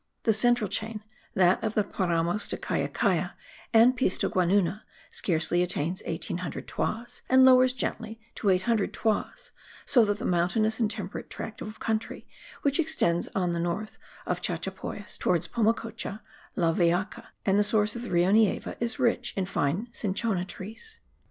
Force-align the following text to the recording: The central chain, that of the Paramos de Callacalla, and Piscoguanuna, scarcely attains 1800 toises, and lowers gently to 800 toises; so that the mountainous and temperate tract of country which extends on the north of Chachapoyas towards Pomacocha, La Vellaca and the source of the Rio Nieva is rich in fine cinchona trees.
The 0.23 0.33
central 0.33 0.67
chain, 0.67 1.03
that 1.35 1.63
of 1.63 1.75
the 1.75 1.83
Paramos 1.83 2.47
de 2.47 2.57
Callacalla, 2.57 3.35
and 3.71 3.95
Piscoguanuna, 3.95 4.81
scarcely 5.11 5.61
attains 5.61 6.01
1800 6.07 6.67
toises, 6.67 7.21
and 7.29 7.45
lowers 7.45 7.71
gently 7.71 8.19
to 8.33 8.49
800 8.49 8.93
toises; 8.93 9.51
so 9.85 10.03
that 10.05 10.17
the 10.17 10.25
mountainous 10.25 10.79
and 10.79 10.89
temperate 10.89 11.29
tract 11.29 11.61
of 11.61 11.79
country 11.79 12.25
which 12.63 12.79
extends 12.79 13.29
on 13.35 13.51
the 13.51 13.59
north 13.59 13.99
of 14.25 14.41
Chachapoyas 14.41 15.19
towards 15.19 15.47
Pomacocha, 15.47 16.21
La 16.55 16.73
Vellaca 16.73 17.27
and 17.45 17.59
the 17.59 17.63
source 17.63 17.95
of 17.95 18.01
the 18.01 18.09
Rio 18.09 18.31
Nieva 18.31 18.75
is 18.79 18.97
rich 18.97 19.35
in 19.37 19.45
fine 19.45 19.87
cinchona 19.91 20.43
trees. 20.45 20.97